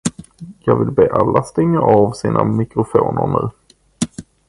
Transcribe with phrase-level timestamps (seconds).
[0.59, 3.49] Jag vill be alla att stänga av sina mikrofoner nu.